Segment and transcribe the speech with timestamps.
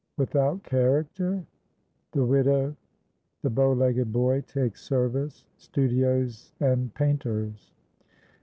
[0.17, 7.71] "WITHOUT CHARACTER?"—THE WIDOW.—THE BOW LEGGED BOY TAKES SERVICE.—STUDIOS AND PAINTERS.